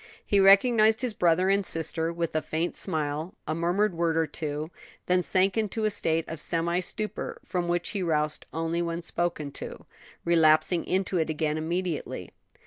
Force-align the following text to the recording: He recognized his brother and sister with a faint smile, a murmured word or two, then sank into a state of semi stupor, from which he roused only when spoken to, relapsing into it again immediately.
He 0.25 0.39
recognized 0.39 1.03
his 1.03 1.13
brother 1.13 1.47
and 1.51 1.63
sister 1.63 2.11
with 2.11 2.35
a 2.35 2.41
faint 2.41 2.75
smile, 2.75 3.35
a 3.47 3.53
murmured 3.53 3.93
word 3.95 4.17
or 4.17 4.25
two, 4.25 4.71
then 5.05 5.21
sank 5.21 5.55
into 5.57 5.85
a 5.85 5.91
state 5.91 6.27
of 6.27 6.39
semi 6.41 6.79
stupor, 6.79 7.39
from 7.45 7.67
which 7.67 7.89
he 7.89 8.01
roused 8.01 8.47
only 8.51 8.81
when 8.81 9.03
spoken 9.03 9.51
to, 9.51 9.85
relapsing 10.25 10.85
into 10.85 11.19
it 11.19 11.29
again 11.29 11.55
immediately. 11.59 12.31